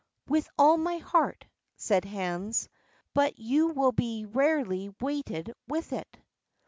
"With 0.27 0.49
all 0.57 0.77
my 0.77 0.97
heart," 0.97 1.45
said 1.77 2.05
Hans; 2.05 2.67
"but 3.13 3.37
you 3.37 3.67
will 3.67 3.91
be 3.91 4.25
rarely 4.25 4.89
weighted 4.99 5.53
with 5.67 5.93
it." 5.93 6.17